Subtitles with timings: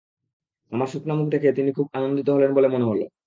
[0.71, 3.05] আমার শুকনা মুখ দেখে তিনি খুব আনন্দিত হলেন বলে মনে হলো।